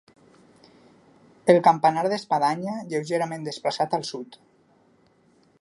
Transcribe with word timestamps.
El 1.53 1.59
campanar 1.67 2.05
d'espadanya, 2.13 2.75
lleugerament 2.95 3.47
desplaçat 3.51 3.97
al 3.99 4.11
sud. 4.13 4.43